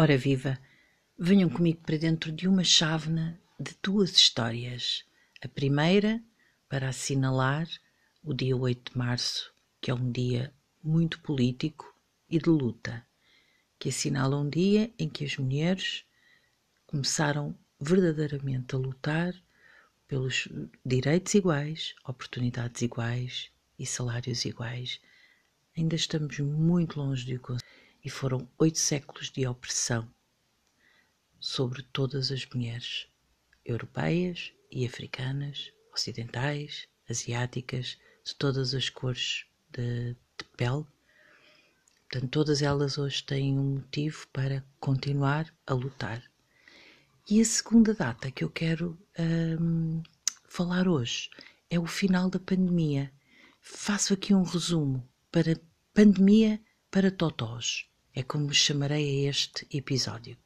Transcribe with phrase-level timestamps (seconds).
[0.00, 0.58] Ora viva,
[1.18, 5.04] venham comigo para dentro de uma chávena de duas histórias.
[5.42, 6.24] A primeira,
[6.70, 7.68] para assinalar
[8.24, 11.94] o dia 8 de março, que é um dia muito político
[12.30, 13.06] e de luta,
[13.78, 16.02] que assinala um dia em que as mulheres
[16.86, 19.34] começaram verdadeiramente a lutar
[20.08, 20.48] pelos
[20.82, 24.98] direitos iguais, oportunidades iguais e salários iguais.
[25.76, 30.08] Ainda estamos muito longe de o conseguir e foram oito séculos de opressão
[31.38, 33.06] sobre todas as mulheres
[33.64, 40.84] europeias e africanas, ocidentais, asiáticas, de todas as cores de, de pele.
[42.08, 46.22] Portanto, todas elas hoje têm um motivo para continuar a lutar.
[47.28, 48.98] E a segunda data que eu quero
[49.60, 50.02] hum,
[50.48, 51.30] falar hoje
[51.68, 53.12] é o final da pandemia.
[53.60, 55.60] Faço aqui um resumo para
[55.94, 56.60] pandemia
[56.90, 60.36] para totós é como chamarei a este episódio.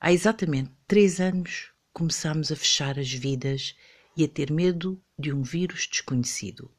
[0.00, 3.74] Há exatamente três anos começámos a fechar as vidas
[4.16, 6.70] e a ter medo de um vírus desconhecido.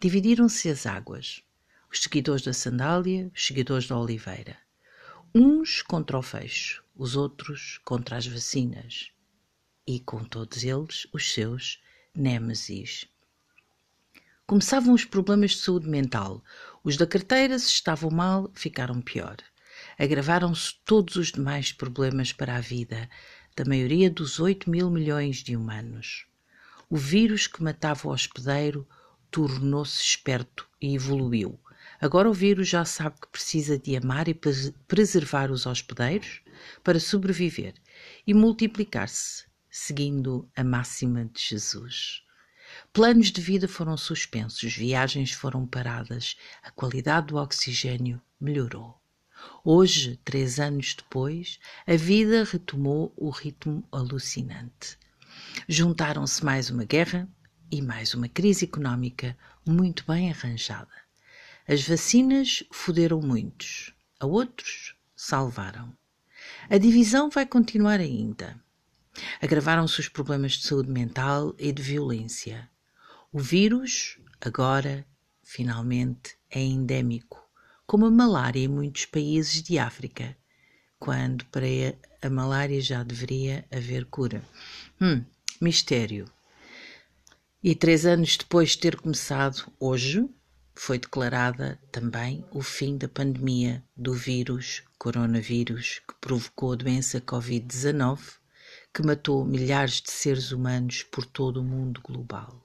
[0.00, 1.42] Dividiram-se as águas.
[1.90, 4.56] Os seguidores da sandália, os seguidores da oliveira.
[5.34, 9.10] Uns contra o fecho, os outros contra as vacinas.
[9.86, 11.82] E com todos eles os seus
[12.14, 13.06] némesis.
[14.46, 16.42] Começavam os problemas de saúde mental.
[16.82, 19.36] Os da carteira, se estavam mal, ficaram pior.
[19.98, 23.08] Agravaram-se todos os demais problemas para a vida
[23.56, 26.26] da maioria dos 8 mil milhões de humanos.
[26.90, 28.86] O vírus que matava o hospedeiro
[29.30, 31.58] tornou-se esperto e evoluiu.
[32.00, 34.34] Agora o vírus já sabe que precisa de amar e
[34.88, 36.42] preservar os hospedeiros
[36.82, 37.74] para sobreviver
[38.26, 42.24] e multiplicar-se, seguindo a máxima de Jesus.
[42.94, 49.00] Planos de vida foram suspensos, viagens foram paradas, a qualidade do oxigênio melhorou.
[49.64, 54.98] Hoje, três anos depois, a vida retomou o ritmo alucinante.
[55.66, 57.26] Juntaram-se mais uma guerra
[57.70, 60.92] e mais uma crise económica muito bem arranjada.
[61.66, 65.96] As vacinas fuderam muitos, a outros salvaram.
[66.68, 68.62] A divisão vai continuar ainda.
[69.40, 72.70] Agravaram-se os problemas de saúde mental e de violência.
[73.34, 75.06] O vírus, agora,
[75.42, 77.42] finalmente, é endémico,
[77.86, 80.36] como a malária em muitos países de África,
[80.98, 81.64] quando para
[82.20, 84.44] a malária já deveria haver cura.
[85.00, 85.24] Hum,
[85.62, 86.30] mistério.
[87.62, 90.28] E três anos depois de ter começado, hoje,
[90.74, 98.20] foi declarada também o fim da pandemia do vírus coronavírus que provocou a doença Covid-19,
[98.92, 102.62] que matou milhares de seres humanos por todo o mundo global.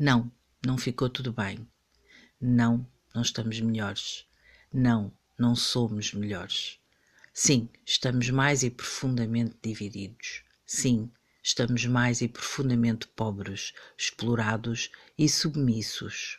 [0.00, 0.30] Não,
[0.64, 1.66] não ficou tudo bem.
[2.40, 4.24] Não, não estamos melhores.
[4.72, 6.78] Não, não somos melhores.
[7.34, 10.44] Sim, estamos mais e profundamente divididos.
[10.64, 11.10] Sim,
[11.42, 14.88] estamos mais e profundamente pobres, explorados
[15.18, 16.38] e submissos.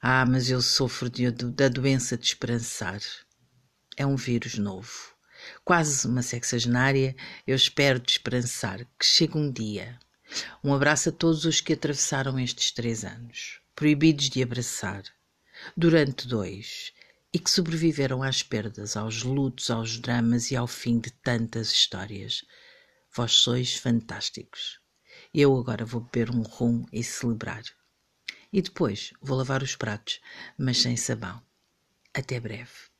[0.00, 3.00] Ah, mas eu sofro de, da doença de esperançar.
[3.96, 5.14] É um vírus novo.
[5.64, 7.14] Quase uma sexagenária,
[7.46, 10.00] eu espero de esperançar que chegue um dia
[10.62, 15.02] um abraço a todos os que atravessaram estes três anos, proibidos de abraçar,
[15.76, 16.92] durante dois,
[17.32, 22.44] e que sobreviveram às perdas, aos lutos, aos dramas e ao fim de tantas histórias.
[23.14, 24.80] Vós sois fantásticos.
[25.32, 27.62] Eu agora vou beber um rum e celebrar.
[28.52, 30.20] E depois vou lavar os pratos,
[30.58, 31.42] mas sem sabão.
[32.12, 32.91] Até breve.